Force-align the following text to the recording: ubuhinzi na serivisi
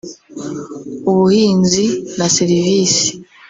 ubuhinzi 1.11 1.85
na 2.17 2.27
serivisi 2.35 3.05